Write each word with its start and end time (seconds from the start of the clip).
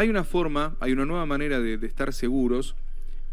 hay 0.00 0.08
una 0.08 0.24
forma, 0.24 0.76
hay 0.80 0.92
una 0.92 1.04
nueva 1.04 1.26
manera 1.26 1.60
de, 1.60 1.74
estar 1.86 2.14
seguros 2.14 2.74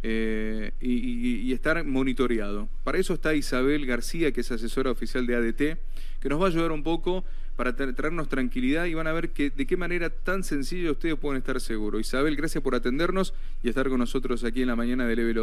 eh, 0.03 0.71
y, 0.81 1.53
estar 1.53 1.81
monitoreado. 1.85 2.67
Para 2.83 2.97
eso 2.97 3.13
está 3.13 3.33
Isabel 3.33 3.85
García, 3.85 4.33
que 4.33 4.41
es 4.41 4.51
asesora 4.51 4.91
oficial 4.91 5.25
de 5.25 5.35
ADT, 5.37 5.79
que 6.19 6.29
nos 6.29 6.41
va 6.41 6.45
a 6.45 6.49
ayudar 6.49 6.73
un 6.73 6.83
poco 6.83 7.23
para 7.55 7.73
traernos 7.73 8.27
tranquilidad 8.27 8.83
y 8.83 8.95
van 8.95 9.07
a 9.07 9.13
ver 9.13 9.29
que, 9.29 9.49
de 9.49 9.65
qué 9.65 9.77
manera 9.77 10.09
tan 10.09 10.43
sencilla 10.43 10.91
ustedes 10.91 11.15
pueden 11.15 11.37
estar 11.37 11.61
seguros. 11.61 12.01
Isabel, 12.01 12.35
gracias 12.35 12.61
por 12.61 12.75
atendernos 12.75 13.33
y 13.63 13.69
estar 13.69 13.87
con 13.87 13.99
nosotros 13.99 14.43
aquí 14.43 14.61
en 14.61 14.67
la 14.67 14.75
mañana 14.75 15.07
del 15.07 15.39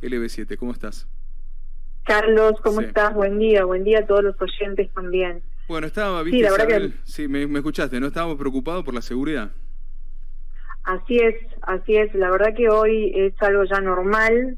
LB7. 0.00 0.56
¿Cómo 0.56 0.72
estás? 0.72 1.06
Carlos, 2.04 2.54
¿cómo 2.62 2.80
estás? 2.80 3.12
Buen 3.12 3.38
día, 3.38 3.66
buen 3.66 3.84
día 3.84 3.98
a 3.98 4.06
todos 4.06 4.24
los 4.24 4.40
oyentes 4.40 4.88
también. 4.94 5.42
Bueno, 5.68 5.86
estaba, 5.86 6.22
viste, 6.22 6.38
sí, 6.38 6.42
la 6.42 6.64
Isabel, 6.64 6.94
sí 7.04 7.28
me, 7.28 7.42
escuchaste, 7.42 8.00
¿no? 8.00 8.06
Estábamos 8.06 8.38
preocupados 8.38 8.82
por 8.82 8.94
la 8.94 9.02
seguridad. 9.02 9.52
Así 10.88 11.18
es, 11.18 11.34
así 11.60 11.96
es. 11.96 12.14
La 12.14 12.30
verdad 12.30 12.54
que 12.56 12.70
hoy 12.70 13.12
es 13.14 13.34
algo 13.42 13.64
ya 13.64 13.78
normal. 13.82 14.56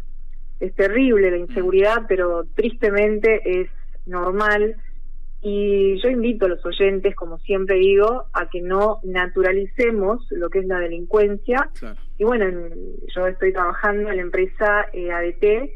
Es 0.60 0.72
terrible 0.76 1.28
la 1.28 1.38
inseguridad, 1.38 2.02
pero 2.06 2.44
tristemente 2.54 3.40
es 3.62 3.68
normal. 4.06 4.76
Y 5.42 6.00
yo 6.00 6.08
invito 6.08 6.46
a 6.46 6.50
los 6.50 6.64
oyentes, 6.64 7.16
como 7.16 7.38
siempre 7.38 7.78
digo, 7.78 8.26
a 8.32 8.48
que 8.48 8.60
no 8.60 9.00
naturalicemos 9.02 10.24
lo 10.30 10.50
que 10.50 10.60
es 10.60 10.66
la 10.66 10.78
delincuencia. 10.78 11.68
Y 12.16 12.22
bueno, 12.22 12.46
yo 13.12 13.26
estoy 13.26 13.52
trabajando 13.52 14.10
en 14.10 14.16
la 14.16 14.22
empresa 14.22 14.86
eh, 14.92 15.10
ADT, 15.10 15.68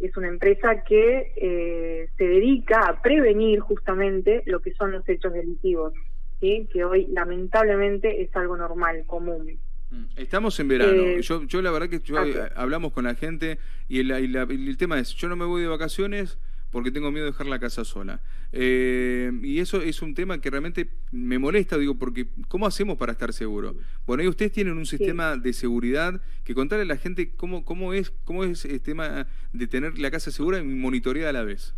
es 0.00 0.16
una 0.16 0.28
empresa 0.28 0.84
que 0.84 1.32
eh, 1.36 2.08
se 2.16 2.24
dedica 2.24 2.86
a 2.86 3.02
prevenir 3.02 3.60
justamente 3.60 4.42
lo 4.46 4.60
que 4.60 4.72
son 4.72 4.92
los 4.92 5.06
hechos 5.06 5.34
delictivos, 5.34 5.92
¿sí? 6.40 6.66
que 6.72 6.82
hoy 6.84 7.08
lamentablemente 7.08 8.22
es 8.22 8.34
algo 8.34 8.56
normal, 8.56 9.04
común. 9.06 9.58
Mm, 9.90 10.04
estamos 10.16 10.58
en 10.60 10.68
verano. 10.68 11.02
Eh, 11.02 11.22
yo, 11.22 11.44
yo 11.44 11.62
la 11.62 11.70
verdad 11.70 11.88
que 11.88 11.96
eh, 11.96 12.50
hablamos 12.56 12.92
con 12.92 13.04
la 13.04 13.14
gente 13.14 13.58
y 13.88 14.00
el, 14.00 14.10
el 14.10 14.76
tema 14.76 14.98
es, 14.98 15.14
yo 15.14 15.28
no 15.28 15.36
me 15.36 15.44
voy 15.44 15.62
de 15.62 15.68
vacaciones 15.68 16.38
porque 16.70 16.90
tengo 16.90 17.10
miedo 17.10 17.24
de 17.24 17.32
dejar 17.32 17.46
la 17.46 17.58
casa 17.58 17.84
sola. 17.84 18.20
Eh, 18.52 19.32
y 19.42 19.60
eso 19.60 19.80
es 19.80 20.02
un 20.02 20.14
tema 20.14 20.40
que 20.40 20.50
realmente 20.50 20.88
me 21.12 21.38
molesta, 21.38 21.78
digo, 21.78 21.94
porque 21.94 22.26
¿cómo 22.48 22.66
hacemos 22.66 22.98
para 22.98 23.12
estar 23.12 23.32
seguros? 23.32 23.74
Bueno, 24.06 24.22
ahí 24.22 24.28
ustedes 24.28 24.52
tienen 24.52 24.76
un 24.76 24.84
sistema 24.84 25.36
de 25.36 25.52
seguridad 25.54 26.20
que 26.44 26.54
contarle 26.54 26.82
a 26.82 26.88
la 26.88 26.96
gente 26.96 27.32
cómo, 27.36 27.64
cómo 27.64 27.94
es 27.94 28.10
cómo 28.24 28.44
es 28.44 28.64
el 28.66 28.80
tema 28.80 29.26
de 29.52 29.66
tener 29.66 29.98
la 29.98 30.10
casa 30.10 30.30
segura 30.30 30.58
y 30.58 30.64
monitoreada 30.64 31.30
a 31.30 31.32
la 31.32 31.44
vez. 31.44 31.74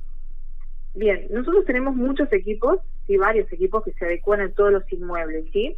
Bien, 0.95 1.29
nosotros 1.31 1.65
tenemos 1.67 1.95
muchos 1.95 2.33
equipos, 2.33 2.81
y 3.11 3.17
varios 3.17 3.53
equipos 3.53 3.83
que 3.83 3.93
se 3.93 4.05
adecuan 4.05 4.41
a 4.41 4.49
todos 4.51 4.73
los 4.73 4.93
inmuebles, 4.93 5.45
¿sí? 5.53 5.77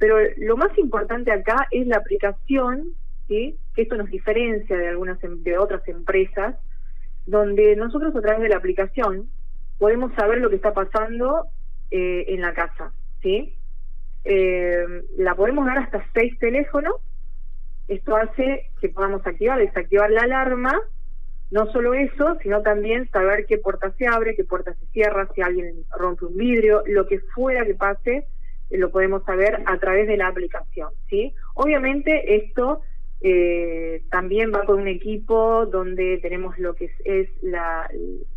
Pero 0.00 0.16
lo 0.38 0.56
más 0.56 0.76
importante 0.78 1.30
acá 1.30 1.68
es 1.70 1.86
la 1.86 1.98
aplicación, 1.98 2.94
¿sí? 3.28 3.54
Que 3.74 3.82
esto 3.82 3.96
nos 3.96 4.10
diferencia 4.10 4.76
de 4.76 4.88
algunas 4.88 5.22
em, 5.22 5.42
de 5.42 5.58
otras 5.58 5.86
empresas 5.86 6.56
donde 7.26 7.76
nosotros 7.76 8.16
a 8.16 8.22
través 8.22 8.40
de 8.40 8.48
la 8.48 8.56
aplicación 8.56 9.28
podemos 9.78 10.12
saber 10.14 10.38
lo 10.38 10.48
que 10.48 10.56
está 10.56 10.72
pasando 10.72 11.44
eh, 11.90 12.24
en 12.28 12.40
la 12.40 12.54
casa, 12.54 12.92
¿sí? 13.22 13.54
Eh, 14.24 14.86
la 15.18 15.34
podemos 15.34 15.66
dar 15.66 15.78
hasta 15.78 16.02
seis 16.14 16.36
teléfonos. 16.38 16.94
Esto 17.86 18.16
hace 18.16 18.70
que 18.80 18.88
podamos 18.88 19.26
activar, 19.26 19.58
desactivar 19.58 20.10
la 20.10 20.22
alarma. 20.22 20.80
No 21.50 21.70
solo 21.72 21.92
eso, 21.92 22.38
sino 22.42 22.62
también 22.62 23.10
saber 23.10 23.44
qué 23.46 23.58
puerta 23.58 23.92
se 23.98 24.06
abre, 24.06 24.34
qué 24.34 24.44
puerta 24.44 24.72
se 24.72 24.86
cierra, 24.92 25.28
si 25.34 25.42
alguien 25.42 25.84
rompe 25.90 26.24
un 26.24 26.36
vidrio, 26.36 26.84
lo 26.86 27.06
que 27.06 27.18
fuera 27.34 27.66
que 27.66 27.74
pase, 27.74 28.24
lo 28.70 28.90
podemos 28.90 29.24
saber 29.24 29.62
a 29.66 29.78
través 29.78 30.06
de 30.06 30.16
la 30.16 30.28
aplicación, 30.28 30.90
¿sí? 31.08 31.34
Obviamente 31.54 32.36
esto 32.36 32.82
eh, 33.22 34.02
también 34.10 34.50
va 34.52 34.64
con 34.64 34.80
un 34.80 34.88
equipo 34.88 35.66
donde 35.66 36.18
tenemos 36.22 36.58
lo 36.58 36.74
que 36.74 36.90
es, 37.04 37.28
la, 37.42 37.88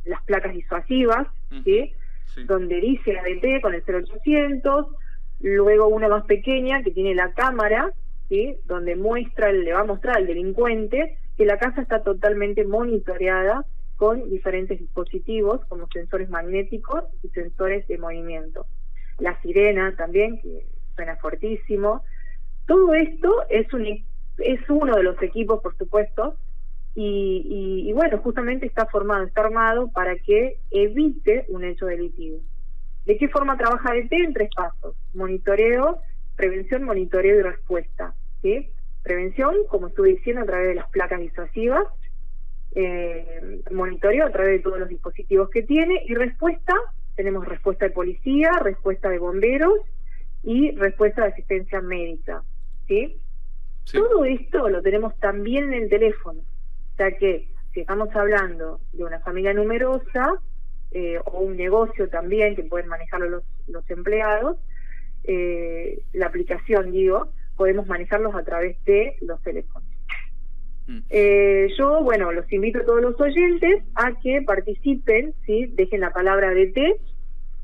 las 0.03 0.23
placas 0.23 0.53
disuasivas, 0.53 1.27
¿sí? 1.63 1.93
donde 2.47 2.81
dice 2.81 3.17
ADT 3.17 3.61
con 3.61 3.75
el 3.75 3.83
0800, 3.83 4.87
luego 5.39 5.87
una 5.87 6.09
más 6.09 6.25
pequeña 6.25 6.83
que 6.83 6.91
tiene 6.91 7.15
la 7.15 7.31
cámara, 7.33 7.91
¿sí? 8.27 8.57
donde 8.65 8.95
muestra, 8.95 9.51
le 9.51 9.71
va 9.71 9.81
a 9.81 9.85
mostrar 9.85 10.17
al 10.17 10.27
delincuente 10.27 11.17
que 11.37 11.45
la 11.45 11.57
casa 11.57 11.81
está 11.81 12.03
totalmente 12.03 12.65
monitoreada 12.65 13.65
con 13.95 14.29
diferentes 14.29 14.79
dispositivos 14.79 15.63
como 15.67 15.87
sensores 15.87 16.29
magnéticos 16.29 17.05
y 17.23 17.29
sensores 17.29 17.87
de 17.87 17.97
movimiento. 17.97 18.65
La 19.19 19.39
sirena 19.41 19.95
también, 19.95 20.41
que 20.41 20.65
suena 20.95 21.15
fortísimo. 21.17 22.03
Todo 22.65 22.93
esto 22.93 23.45
es 23.49 23.71
un 23.73 24.03
es 24.37 24.59
uno 24.69 24.95
de 24.95 25.03
los 25.03 25.21
equipos, 25.21 25.61
por 25.61 25.77
supuesto, 25.77 26.35
y, 26.95 27.91
bueno, 27.93 28.19
justamente 28.19 28.67
está 28.67 28.85
formado, 28.85 29.23
está 29.23 29.41
armado 29.41 29.89
para 29.91 30.15
que 30.15 30.59
evite 30.69 31.45
un 31.49 31.63
hecho 31.63 31.87
delictivo. 31.87 32.39
¿De 33.05 33.17
qué 33.17 33.27
forma 33.29 33.57
trabaja 33.57 33.93
DT? 33.93 34.13
En 34.13 34.33
tres 34.33 34.49
pasos. 34.55 34.95
Monitoreo, 35.13 35.99
prevención, 36.35 36.83
monitoreo 36.83 37.39
y 37.39 37.41
respuesta. 37.41 38.13
¿sí? 38.41 38.69
Prevención, 39.01 39.55
como 39.69 39.87
estuve 39.87 40.09
diciendo, 40.09 40.43
a 40.43 40.45
través 40.45 40.67
de 40.67 40.75
las 40.75 40.89
placas 40.89 41.19
disuasivas. 41.19 41.87
Eh, 42.75 43.61
monitoreo 43.71 44.25
a 44.25 44.31
través 44.31 44.53
de 44.53 44.59
todos 44.59 44.79
los 44.79 44.89
dispositivos 44.89 45.49
que 45.49 45.63
tiene. 45.63 46.03
Y 46.05 46.13
respuesta, 46.13 46.75
tenemos 47.15 47.47
respuesta 47.47 47.85
de 47.85 47.91
policía, 47.91 48.51
respuesta 48.61 49.09
de 49.09 49.19
bomberos 49.19 49.79
y 50.43 50.71
respuesta 50.71 51.23
de 51.23 51.29
asistencia 51.29 51.81
médica. 51.81 52.43
¿sí? 52.87 53.17
Todo 53.91 54.25
esto 54.25 54.69
lo 54.69 54.81
tenemos 54.81 55.17
también 55.19 55.73
en 55.73 55.83
el 55.83 55.89
teléfono. 55.89 56.39
O 56.39 56.95
sea 56.97 57.11
que 57.17 57.47
si 57.73 57.81
estamos 57.81 58.15
hablando 58.15 58.79
de 58.93 59.03
una 59.03 59.19
familia 59.19 59.53
numerosa 59.53 60.39
eh, 60.91 61.19
o 61.25 61.39
un 61.39 61.57
negocio 61.57 62.09
también 62.09 62.55
que 62.55 62.63
pueden 62.63 62.87
manejarlo 62.87 63.29
los, 63.29 63.43
los 63.67 63.89
empleados, 63.89 64.57
eh, 65.23 66.03
la 66.13 66.27
aplicación, 66.27 66.91
digo, 66.91 67.29
podemos 67.55 67.87
manejarlos 67.87 68.35
a 68.35 68.43
través 68.43 68.83
de 68.85 69.15
los 69.21 69.41
teléfonos. 69.41 69.92
Mm. 70.87 70.99
Eh, 71.09 71.67
yo, 71.77 72.03
bueno, 72.03 72.31
los 72.31 72.51
invito 72.51 72.79
a 72.79 72.85
todos 72.85 73.01
los 73.01 73.19
oyentes 73.19 73.83
a 73.95 74.19
que 74.19 74.41
participen, 74.41 75.33
¿sí? 75.45 75.67
dejen 75.73 76.01
la 76.01 76.11
palabra 76.11 76.53
DT 76.53 76.99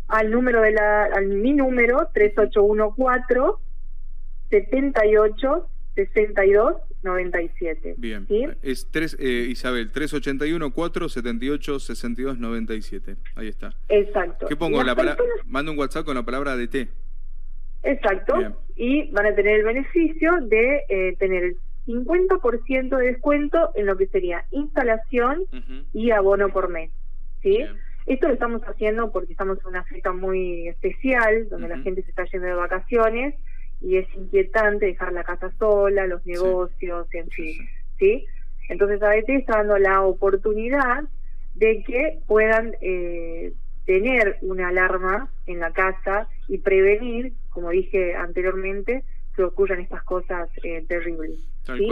al 0.08 0.32
número 0.32 0.62
de 0.62 0.72
la, 0.72 1.06
al 1.06 1.28
mi 1.28 1.54
número 1.54 2.10
3814 2.14 3.62
78 4.50 5.68
62 5.96 6.76
97. 7.04 7.96
Bien. 7.98 8.28
Es 8.62 8.88
tres, 8.92 9.16
eh, 9.20 9.48
Isabel, 9.50 9.92
381 9.92 10.72
478 10.74 11.80
62 11.80 12.40
97. 12.40 13.16
Ahí 13.36 13.48
está. 13.48 13.74
Exacto. 13.88 14.48
¿Qué 14.48 14.56
pongo? 14.56 14.84
La 14.84 14.96
palabra 14.96 15.24
Mando 15.46 15.72
un 15.72 15.80
WhatsApp 15.80 16.06
con 16.06 16.16
la 16.16 16.24
palabra 16.24 16.58
DT. 16.58 16.90
Exacto. 17.84 18.36
Y 18.76 19.10
van 19.12 19.28
a 19.28 19.36
tener 19.36 19.60
el 19.60 19.66
beneficio 19.66 20.40
de 20.42 20.84
eh, 20.90 21.16
tener 21.18 21.44
el 21.44 21.58
50% 21.90 22.98
de 22.98 23.06
descuento 23.08 23.72
en 23.74 23.88
lo 23.88 23.98
que 23.98 24.08
sería 24.08 24.46
instalación 24.52 25.44
y 25.92 26.12
abono 26.12 26.50
por 26.50 26.70
mes. 26.70 26.92
¿Sí? 27.42 27.66
Esto 28.06 28.28
lo 28.28 28.34
estamos 28.34 28.62
haciendo 28.64 29.12
porque 29.12 29.32
estamos 29.32 29.60
en 29.62 29.68
una 29.68 29.84
fecha 29.84 30.12
muy 30.12 30.68
especial, 30.68 31.50
donde 31.50 31.68
la 31.68 31.80
gente 31.80 32.04
se 32.04 32.10
está 32.10 32.26
yendo 32.26 32.48
de 32.48 32.54
vacaciones 32.54 33.36
y 33.82 33.98
es 33.98 34.08
inquietante 34.16 34.88
dejar 34.88 35.14
la 35.14 35.24
casa 35.24 35.52
sola, 35.58 36.06
los 36.06 36.26
negocios, 36.26 37.08
en 37.14 37.30
fin, 37.30 37.70
¿sí? 37.98 38.26
Entonces 38.68 39.02
ABT 39.02 39.30
está 39.30 39.58
dando 39.58 39.78
la 39.78 40.02
oportunidad 40.02 41.06
de 41.56 41.84
que 41.84 42.20
puedan 42.28 42.76
eh, 42.82 43.54
tener 43.86 44.38
una 44.42 44.68
alarma 44.68 45.32
en 45.48 45.60
la 45.60 45.72
casa 45.72 46.28
y 46.48 46.60
prevenir, 46.60 47.34
como 47.50 47.70
dije 47.70 48.16
anteriormente, 48.16 49.04
que 49.40 49.46
ocurran 49.46 49.80
estas 49.80 50.04
cosas 50.04 50.50
eh, 50.64 50.84
terribles. 50.86 51.40
¿sí? 51.66 51.90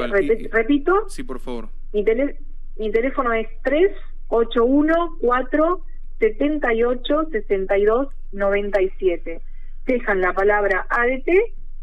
repito. 0.52 1.08
Sí, 1.08 1.24
por 1.24 1.40
favor. 1.40 1.70
Mi, 1.94 2.04
mi 2.78 2.92
teléfono 2.92 3.32
es 3.32 3.48
381 3.64 5.18
4 5.22 5.82
78 6.20 7.30
62 7.32 8.08
97. 8.34 9.42
Dejan 9.86 10.20
la 10.20 10.34
palabra 10.34 10.86
ADT 10.90 11.30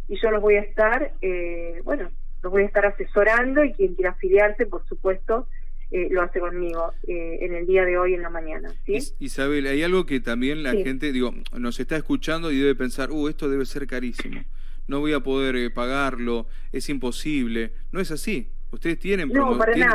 y 0.09 0.21
yo 0.21 0.31
los 0.31 0.43
voy 0.43 0.56
a 0.56 0.61
estar, 0.61 1.15
eh, 1.23 1.81
bueno, 1.83 2.11
los 2.43 2.53
voy 2.53 2.65
a 2.65 2.67
estar 2.67 2.85
asesorando 2.85 3.65
y 3.65 3.73
quien 3.73 3.94
quiera 3.94 4.11
afiliarse, 4.11 4.67
por 4.67 4.87
supuesto, 4.87 5.49
eh, 5.91 6.09
lo 6.11 6.23
hace 6.23 6.41
conmigo 6.41 6.93
eh, 7.06 7.39
en 7.43 7.55
el 7.55 7.67
día 7.67 7.85
de 7.85 7.97
hoy 7.97 8.15
en 8.15 8.23
la 8.23 8.29
mañana. 8.29 8.75
¿sí? 8.85 8.99
Isabel, 9.21 9.67
hay 9.67 9.83
algo 9.83 10.06
que 10.06 10.19
también 10.19 10.62
la 10.62 10.73
gente, 10.73 11.12
digo, 11.12 11.33
nos 11.56 11.79
está 11.79 11.97
escuchando 11.97 12.50
y 12.50 12.59
debe 12.59 12.75
pensar, 12.75 13.12
uh, 13.12 13.29
esto 13.29 13.49
debe 13.49 13.65
ser 13.65 13.87
carísimo, 13.87 14.43
no 14.87 15.01
voy 15.01 15.13
a 15.13 15.21
poder 15.21 15.73
pagarlo, 15.73 16.47
es 16.73 16.89
imposible. 16.89 17.73
No 17.93 18.01
es 18.01 18.11
así. 18.11 18.51
Ustedes 18.71 18.99
tienen, 18.99 19.31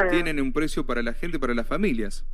tienen, 0.09 0.39
un 0.39 0.53
precio 0.53 0.85
para 0.85 1.03
la 1.03 1.13
gente, 1.13 1.37
para 1.37 1.53
las 1.53 1.67
familias. 1.67 2.25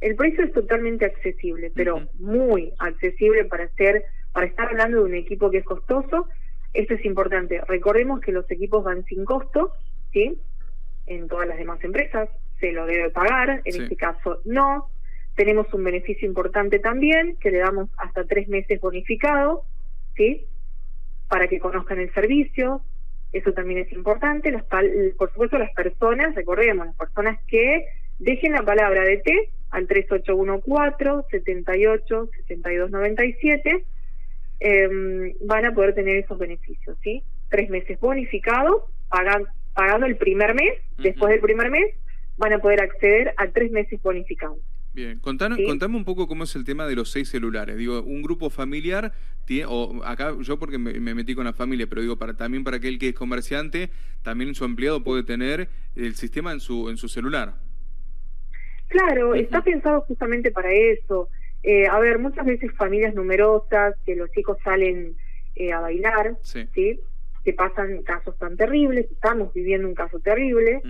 El 0.00 0.16
precio 0.16 0.44
es 0.44 0.52
totalmente 0.52 1.04
accesible, 1.04 1.70
pero 1.74 2.08
muy 2.18 2.72
accesible 2.78 3.44
para 3.44 3.64
hacer, 3.64 4.04
para 4.32 4.46
estar 4.46 4.68
hablando 4.68 4.98
de 4.98 5.04
un 5.04 5.14
equipo 5.14 5.50
que 5.50 5.58
es 5.58 5.64
costoso 5.64 6.28
Esto 6.72 6.94
es 6.94 7.04
importante. 7.04 7.60
Recordemos 7.68 8.20
que 8.20 8.32
los 8.32 8.50
equipos 8.50 8.82
van 8.82 9.04
sin 9.04 9.24
costo, 9.24 9.72
¿sí? 10.12 10.38
En 11.06 11.28
todas 11.28 11.46
las 11.46 11.58
demás 11.58 11.82
empresas 11.84 12.28
se 12.58 12.72
lo 12.72 12.86
debe 12.86 13.10
pagar, 13.10 13.60
en 13.64 13.82
este 13.82 13.96
caso 13.96 14.40
no. 14.44 14.88
Tenemos 15.36 15.72
un 15.74 15.84
beneficio 15.84 16.26
importante 16.26 16.78
también, 16.78 17.36
que 17.36 17.50
le 17.50 17.58
damos 17.58 17.90
hasta 17.98 18.24
tres 18.24 18.48
meses 18.48 18.80
bonificado, 18.80 19.62
¿sí? 20.16 20.46
Para 21.32 21.48
que 21.48 21.58
conozcan 21.58 21.98
el 21.98 22.12
servicio. 22.12 22.82
Eso 23.32 23.54
también 23.54 23.78
es 23.80 23.92
importante. 23.92 24.50
Las, 24.50 24.64
por 25.16 25.30
supuesto, 25.30 25.56
las 25.56 25.72
personas, 25.72 26.34
recordemos, 26.34 26.84
las 26.84 26.96
personas 26.96 27.40
que 27.46 27.86
dejen 28.18 28.52
la 28.52 28.62
palabra 28.62 29.02
de 29.02 29.16
T 29.16 29.48
al 29.70 29.86
3814 29.86 31.30
78 31.30 32.28
6297 32.46 33.84
eh, 34.60 35.34
van 35.40 35.64
a 35.64 35.72
poder 35.72 35.94
tener 35.94 36.16
esos 36.16 36.38
beneficios, 36.38 36.98
¿sí? 37.02 37.22
Tres 37.48 37.70
meses 37.70 37.98
bonificados, 37.98 38.82
pagan, 39.08 39.46
pagando 39.72 40.04
el 40.04 40.16
primer 40.16 40.54
mes, 40.54 40.74
después 40.98 41.30
del 41.30 41.40
primer 41.40 41.70
mes 41.70 41.94
van 42.36 42.52
a 42.52 42.58
poder 42.58 42.82
acceder 42.82 43.32
a 43.38 43.48
tres 43.48 43.72
meses 43.72 44.02
bonificados. 44.02 44.58
Bien, 44.94 45.18
Contanos, 45.20 45.58
contame 45.66 45.96
un 45.96 46.04
poco 46.04 46.28
cómo 46.28 46.44
es 46.44 46.54
el 46.54 46.64
tema 46.64 46.86
de 46.86 46.94
los 46.94 47.10
seis 47.10 47.30
celulares. 47.30 47.78
Digo, 47.78 48.02
un 48.02 48.20
grupo 48.20 48.50
familiar, 48.50 49.12
tiene, 49.46 49.64
o 49.66 50.04
acá 50.04 50.34
yo 50.40 50.58
porque 50.58 50.76
me, 50.76 51.14
metí 51.14 51.34
con 51.34 51.46
la 51.46 51.54
familia, 51.54 51.86
pero 51.86 52.02
digo, 52.02 52.18
para 52.18 52.34
también 52.36 52.62
para 52.62 52.76
aquel 52.76 52.98
que 52.98 53.08
es 53.08 53.14
comerciante, 53.14 53.88
también 54.22 54.54
su 54.54 54.66
empleado 54.66 55.02
puede 55.02 55.22
tener 55.22 55.70
el 55.96 56.14
sistema 56.14 56.52
en 56.52 56.60
su, 56.60 56.90
en 56.90 56.98
su 56.98 57.08
celular. 57.08 57.54
Claro, 58.88 59.34
está 59.34 59.62
pensado 59.62 60.02
justamente 60.02 60.50
para 60.50 60.70
eso. 60.70 61.30
Eh, 61.62 61.86
a 61.86 61.98
ver, 61.98 62.18
muchas 62.18 62.44
veces 62.44 62.70
familias 62.72 63.14
numerosas, 63.14 63.94
que 64.04 64.14
los 64.14 64.30
chicos 64.32 64.58
salen 64.62 65.14
eh, 65.54 65.72
a 65.72 65.80
bailar, 65.80 66.36
sí. 66.42 66.68
Que 67.44 67.52
pasan 67.54 68.02
casos 68.02 68.38
tan 68.38 68.56
terribles, 68.56 69.10
estamos 69.10 69.52
viviendo 69.52 69.88
un 69.88 69.94
caso 69.94 70.20
terrible, 70.20 70.80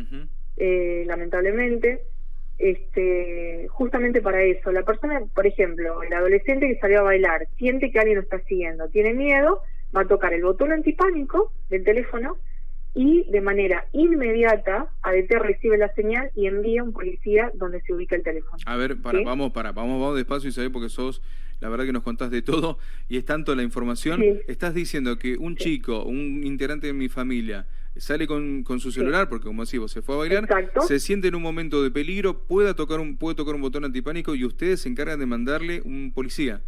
eh, 0.57 1.05
lamentablemente. 1.07 2.03
Este, 2.59 3.67
justamente 3.71 4.23
para 4.23 4.43
eso, 4.43 4.71
la 4.71 4.85
persona, 4.85 5.21
por 5.35 5.47
ejemplo, 5.47 6.03
el 6.03 6.13
adolescente 6.13 6.69
que 6.69 6.79
salió 6.79 7.01
a 7.01 7.03
bailar, 7.03 7.49
siente 7.59 7.91
que 7.91 7.99
alguien 7.99 8.17
lo 8.17 8.23
está 8.23 8.41
siguiendo, 8.45 8.89
tiene 8.89 9.15
miedo, 9.15 9.63
va 9.97 10.03
a 10.03 10.07
tocar 10.07 10.33
el 10.33 10.43
botón 10.43 10.73
antipánico 10.73 11.53
del 11.71 11.85
teléfono 11.85 12.37
y 12.95 13.25
de 13.31 13.41
manera 13.41 13.87
inmediata 13.93 14.89
ADT 15.03 15.31
recibe 15.41 15.79
la 15.79 15.93
señal 15.95 16.31
y 16.35 16.47
envía 16.47 16.83
un 16.83 16.93
policía 16.93 17.51
donde 17.55 17.81
se 17.83 17.95
ubica 17.95 18.17
el 18.17 18.23
teléfono. 18.23 18.59
A 18.67 18.77
ver, 18.77 19.01
para, 19.01 19.23
vamos, 19.23 19.53
para, 19.53 19.73
vamos, 19.73 20.01
vamos 20.01 20.17
despacio 20.17 20.51
y 20.65 20.69
porque 20.69 20.91
sos, 20.91 21.23
la 21.61 21.69
verdad 21.69 21.87
que 21.87 21.93
nos 21.93 22.03
contás 22.03 22.31
de 22.31 22.43
todo 22.43 22.79
y 23.09 23.17
es 23.17 23.25
tanto 23.25 23.55
la 23.55 23.63
información. 23.63 24.23
Estás 24.47 24.75
diciendo 24.75 25.19
que 25.19 25.37
un 25.37 25.57
chico, 25.57 26.05
un 26.05 26.45
integrante 26.45 26.89
de 26.89 26.93
mi 26.93 27.09
familia, 27.09 27.67
sale 27.97 28.27
con, 28.27 28.63
con 28.65 28.81
su 28.81 28.91
celular, 28.91 29.29
porque 29.29 29.47
como 29.47 29.65
decís, 29.65 29.81
se 29.91 30.03
fue 30.03 30.15
a 30.15 30.19
bailar, 30.19 30.49
se 30.87 30.99
siente 30.99 31.29
en 31.29 31.35
un 31.35 31.43
momento 31.43 31.83
de 31.83 31.91
peligro, 31.91 32.39
pueda 32.47 32.75
tocar 32.75 33.01
un, 33.01 33.17
puede 33.17 33.37
tocar 33.37 33.55
un 33.55 33.63
botón 33.63 33.85
antipánico 33.85 34.35
y 34.35 34.45
ustedes 34.45 34.83
se 34.83 34.89
encargan 34.89 35.19
de 35.19 35.27
mandarle 35.27 35.83
un 35.85 36.13
policía. 36.15 36.61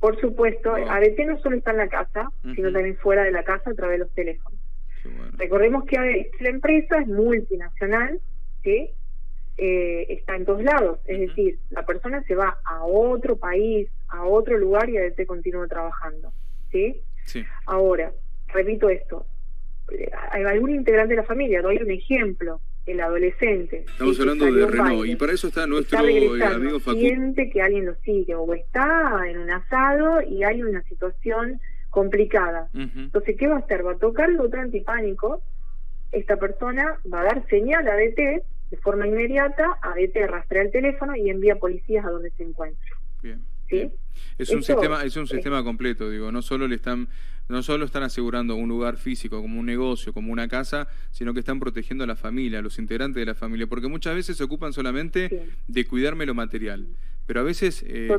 Por 0.00 0.20
supuesto, 0.20 0.74
ADT 0.74 1.18
no 1.26 1.38
solo 1.40 1.56
está 1.56 1.70
en 1.70 1.78
la 1.78 1.88
casa, 1.88 2.30
sino 2.54 2.70
también 2.70 2.96
fuera 2.98 3.24
de 3.24 3.32
la 3.32 3.42
casa 3.44 3.70
a 3.70 3.74
través 3.74 3.98
de 3.98 4.04
los 4.04 4.14
teléfonos. 4.14 4.60
Recordemos 5.38 5.84
que 5.84 6.30
la 6.40 6.48
empresa 6.50 6.98
es 7.00 7.06
multinacional, 7.08 8.20
¿sí? 8.62 8.90
Eh, 9.58 10.06
está 10.10 10.36
en 10.36 10.44
todos 10.44 10.62
lados, 10.62 10.98
es 11.06 11.18
decir, 11.20 11.58
la 11.70 11.86
persona 11.86 12.22
se 12.24 12.34
va 12.34 12.58
a 12.64 12.84
otro 12.84 13.36
país, 13.36 13.88
a 14.08 14.24
otro 14.24 14.58
lugar 14.58 14.90
y 14.90 14.98
a 14.98 15.06
este 15.06 15.24
continúa 15.24 15.66
trabajando, 15.66 16.30
¿sí? 16.70 17.00
Sí. 17.24 17.42
Ahora, 17.64 18.12
repito 18.48 18.90
esto, 18.90 19.24
algún 20.46 20.70
integrante 20.70 21.14
de 21.14 21.20
la 21.20 21.26
familia, 21.26 21.62
doy 21.62 21.78
un 21.78 21.90
ejemplo, 21.90 22.60
el 22.86 23.00
adolescente. 23.00 23.84
Estamos 23.86 24.18
hablando 24.20 24.46
de 24.46 24.66
Renault 24.66 25.06
y 25.06 25.16
para 25.16 25.32
eso 25.32 25.48
está 25.48 25.66
nuestro 25.66 25.98
eh, 26.06 26.44
amigo 26.44 26.80
Facundo. 26.80 27.08
Siente 27.08 27.50
que 27.50 27.62
alguien 27.62 27.86
lo 27.86 27.94
sigue 27.96 28.34
o 28.34 28.52
está 28.54 29.20
en 29.28 29.38
un 29.38 29.50
asado 29.50 30.22
y 30.22 30.44
hay 30.44 30.62
una 30.62 30.82
situación 30.82 31.60
complicada. 31.90 32.68
Entonces, 32.74 33.36
¿qué 33.38 33.46
va 33.46 33.56
a 33.56 33.60
hacer? 33.60 33.84
Va 33.86 33.92
a 33.92 33.98
tocar 33.98 34.28
el 34.28 34.36
botón 34.36 34.60
antipánico, 34.60 35.42
esta 36.12 36.36
persona 36.36 36.98
va 37.12 37.20
a 37.20 37.24
dar 37.24 37.46
señal 37.48 37.88
a 37.88 37.96
DT 37.96 38.42
de 38.70 38.76
forma 38.78 39.06
inmediata, 39.06 39.78
a 39.80 39.94
DT 39.94 40.26
rastrea 40.26 40.62
el 40.62 40.70
teléfono 40.70 41.16
y 41.16 41.30
envía 41.30 41.56
policías 41.56 42.04
a 42.04 42.10
donde 42.10 42.30
se 42.30 42.42
encuentre. 42.42 42.90
Bien. 43.22 43.40
¿Sí? 43.68 43.90
Es 44.38 44.50
un 44.50 44.62
sistema, 44.62 45.02
es 45.04 45.16
un 45.16 45.26
sistema 45.26 45.64
completo, 45.64 46.10
digo, 46.10 46.30
no 46.30 46.42
solo 46.42 46.68
le 46.68 46.74
están, 46.76 47.08
no 47.48 47.62
solo 47.62 47.84
están 47.86 48.02
asegurando 48.02 48.54
un 48.54 48.68
lugar 48.68 48.96
físico 48.96 49.40
como 49.40 49.58
un 49.60 49.66
negocio, 49.66 50.12
como 50.12 50.32
una 50.32 50.48
casa, 50.48 50.88
sino 51.10 51.32
que 51.32 51.40
están 51.40 51.58
protegiendo 51.58 52.04
a 52.04 52.06
la 52.06 52.16
familia, 52.16 52.58
a 52.58 52.62
los 52.62 52.78
integrantes 52.78 53.20
de 53.20 53.26
la 53.26 53.34
familia, 53.34 53.66
porque 53.66 53.88
muchas 53.88 54.14
veces 54.14 54.36
se 54.36 54.44
ocupan 54.44 54.72
solamente 54.72 55.48
de 55.66 55.86
cuidarme 55.86 56.26
lo 56.26 56.34
material, 56.34 56.86
pero 57.26 57.40
a 57.40 57.42
veces 57.42 57.84
eh, 57.86 58.14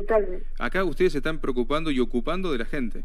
acá 0.58 0.84
ustedes 0.84 1.12
se 1.12 1.18
están 1.18 1.38
preocupando 1.38 1.90
y 1.90 2.00
ocupando 2.00 2.50
de 2.52 2.58
la 2.58 2.64
gente. 2.64 3.04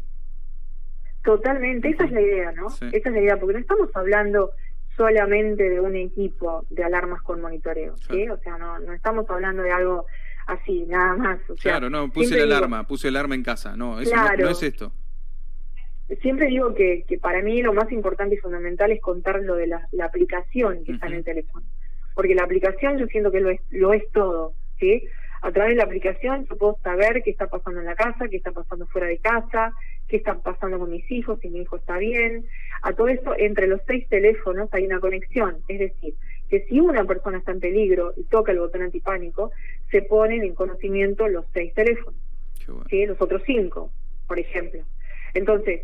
Totalmente, 1.22 1.88
esa 1.88 2.04
es 2.04 2.12
la 2.12 2.20
idea, 2.20 2.52
¿no? 2.52 2.66
Esa 2.66 2.88
es 2.90 3.12
la 3.12 3.20
idea, 3.20 3.38
porque 3.38 3.54
no 3.54 3.60
estamos 3.60 3.88
hablando 3.94 4.50
solamente 4.96 5.68
de 5.68 5.80
un 5.80 5.96
equipo 5.96 6.66
de 6.70 6.84
alarmas 6.84 7.22
con 7.22 7.40
monitoreo, 7.40 7.96
¿sí? 7.96 8.28
O 8.28 8.38
sea, 8.38 8.58
no, 8.58 8.78
no 8.80 8.92
estamos 8.92 9.28
hablando 9.30 9.62
de 9.62 9.72
algo 9.72 10.06
así, 10.46 10.84
nada 10.86 11.16
más. 11.16 11.40
claro, 11.60 11.90
no, 11.90 12.10
puse 12.10 12.36
la 12.36 12.56
alarma, 12.56 12.86
puse 12.86 13.08
el 13.08 13.16
alarma 13.16 13.34
en 13.34 13.42
casa, 13.42 13.76
no, 13.76 14.00
eso 14.00 14.14
no, 14.38 14.48
es 14.48 14.62
esto. 14.62 14.92
Siempre 16.20 16.46
digo 16.48 16.74
que, 16.74 17.04
que 17.08 17.18
para 17.18 17.42
mí 17.42 17.62
lo 17.62 17.72
más 17.72 17.90
importante 17.90 18.34
y 18.34 18.38
fundamental 18.38 18.90
es 18.92 19.00
contar 19.00 19.40
lo 19.40 19.56
de 19.56 19.66
la, 19.66 19.88
aplicación 20.02 20.84
que 20.84 20.92
está 20.92 21.06
en 21.06 21.14
el 21.14 21.24
teléfono, 21.24 21.64
porque 22.14 22.34
la 22.34 22.44
aplicación 22.44 22.98
yo 22.98 23.06
siento 23.06 23.30
que 23.30 23.40
lo 23.40 23.50
es, 23.50 23.60
lo 23.70 23.92
es 23.92 24.02
todo, 24.12 24.54
¿sí? 24.78 25.08
a 25.44 25.52
través 25.52 25.72
de 25.72 25.76
la 25.76 25.84
aplicación 25.84 26.46
yo 26.48 26.56
puedo 26.56 26.78
saber 26.82 27.22
qué 27.22 27.30
está 27.30 27.48
pasando 27.48 27.80
en 27.80 27.86
la 27.86 27.94
casa, 27.94 28.28
qué 28.28 28.38
está 28.38 28.50
pasando 28.52 28.86
fuera 28.86 29.08
de 29.08 29.18
casa, 29.18 29.74
qué 30.08 30.16
está 30.16 30.38
pasando 30.38 30.78
con 30.78 30.90
mis 30.90 31.08
hijos, 31.10 31.38
si 31.40 31.50
mi 31.50 31.60
hijo 31.60 31.76
está 31.76 31.98
bien. 31.98 32.46
A 32.80 32.94
todo 32.94 33.08
eso, 33.08 33.34
entre 33.36 33.66
los 33.66 33.82
seis 33.86 34.08
teléfonos 34.08 34.72
hay 34.72 34.86
una 34.86 35.00
conexión, 35.00 35.58
es 35.68 35.78
decir, 35.78 36.14
que 36.48 36.64
si 36.66 36.80
una 36.80 37.04
persona 37.04 37.38
está 37.38 37.52
en 37.52 37.60
peligro 37.60 38.12
y 38.16 38.24
toca 38.24 38.52
el 38.52 38.58
botón 38.58 38.82
antipánico, 38.82 39.50
se 39.90 40.02
ponen 40.02 40.42
en 40.42 40.54
conocimiento 40.54 41.28
los 41.28 41.46
seis 41.52 41.72
teléfonos, 41.74 42.20
¿sí? 42.88 43.06
los 43.06 43.20
otros 43.20 43.42
cinco, 43.46 43.90
por 44.26 44.38
ejemplo. 44.38 44.80
Entonces, 45.34 45.82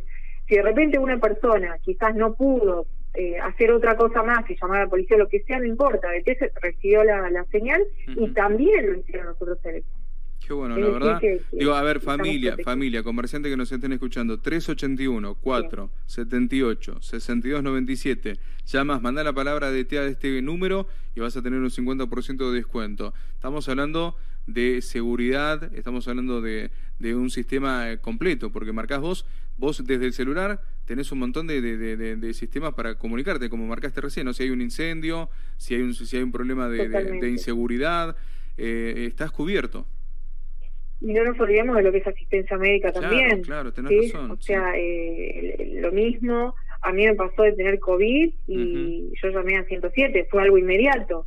si 0.48 0.56
de 0.56 0.62
repente 0.62 0.98
una 0.98 1.18
persona 1.18 1.78
quizás 1.82 2.14
no 2.14 2.34
pudo 2.34 2.86
eh, 3.14 3.38
hacer 3.38 3.72
otra 3.72 3.96
cosa 3.96 4.22
más 4.22 4.48
y 4.48 4.56
llamar 4.60 4.80
a 4.80 4.84
la 4.84 4.90
policía, 4.90 5.16
lo 5.16 5.28
que 5.28 5.42
sea, 5.42 5.58
no 5.58 5.66
importa. 5.66 6.08
BTS 6.08 6.54
recibió 6.60 7.02
la, 7.02 7.28
la 7.30 7.44
señal 7.46 7.82
y 8.06 8.28
también 8.30 8.86
lo 8.86 8.98
hicieron 8.98 9.26
los 9.26 9.42
otros 9.42 9.60
teléfonos. 9.60 9.99
Qué 10.46 10.52
bueno, 10.52 10.76
la 10.76 10.88
verdad. 10.88 11.20
Digo, 11.52 11.74
a 11.74 11.82
ver, 11.82 12.00
familia, 12.00 12.56
familia, 12.64 13.02
comerciante 13.02 13.48
que 13.48 13.56
nos 13.56 13.70
estén 13.70 13.92
escuchando, 13.92 14.40
381 14.40 15.34
4 15.34 15.90
78 16.06 16.98
62 17.00 17.62
97. 17.62 18.38
Llamas, 18.66 19.00
manda 19.02 19.22
la 19.22 19.32
palabra 19.32 19.70
de 19.70 19.86
a 19.98 20.04
este 20.06 20.42
número 20.42 20.88
y 21.14 21.20
vas 21.20 21.36
a 21.36 21.42
tener 21.42 21.60
un 21.60 21.70
50% 21.70 22.50
de 22.50 22.56
descuento. 22.56 23.14
Estamos 23.34 23.68
hablando 23.68 24.16
de 24.46 24.82
seguridad, 24.82 25.72
estamos 25.74 26.08
hablando 26.08 26.40
de, 26.40 26.70
de 26.98 27.14
un 27.14 27.30
sistema 27.30 27.90
eh, 27.90 27.98
completo, 27.98 28.50
porque 28.50 28.72
marcás 28.72 29.00
vos, 29.00 29.26
vos 29.58 29.84
desde 29.84 30.06
el 30.06 30.12
celular 30.12 30.62
tenés 30.84 31.12
un 31.12 31.20
montón 31.20 31.46
de, 31.46 31.60
de, 31.60 32.34
sistemas 32.34 32.74
para 32.74 32.96
comunicarte, 32.96 33.48
como 33.48 33.66
marcaste 33.66 34.00
recién, 34.00 34.26
¿no? 34.26 34.32
si 34.32 34.42
hay 34.42 34.50
un 34.50 34.60
incendio, 34.60 35.30
si 35.56 35.74
hay 35.74 35.82
un, 35.82 35.94
si 35.94 36.16
hay 36.16 36.22
un 36.22 36.32
problema 36.32 36.68
de, 36.68 37.30
inseguridad, 37.30 38.16
eh, 38.56 39.04
estás 39.08 39.30
cubierto. 39.30 39.86
Y 41.00 41.12
no 41.12 41.24
nos 41.24 41.40
olvidemos 41.40 41.76
de 41.76 41.82
lo 41.82 41.92
que 41.92 41.98
es 41.98 42.06
asistencia 42.06 42.56
médica 42.58 42.92
también. 42.92 43.42
Claro, 43.42 43.72
tenés 43.72 44.12
razón. 44.12 44.30
O 44.32 44.36
sea, 44.36 44.72
eh, 44.76 45.78
lo 45.80 45.90
mismo, 45.92 46.54
a 46.82 46.92
mí 46.92 47.04
me 47.04 47.14
pasó 47.14 47.42
de 47.42 47.52
tener 47.52 47.78
COVID 47.78 48.32
y 48.48 49.12
yo 49.22 49.28
llamé 49.28 49.56
a 49.56 49.64
107, 49.64 50.28
fue 50.30 50.42
algo 50.42 50.58
inmediato. 50.58 51.26